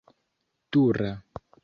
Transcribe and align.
dura 0.71 1.11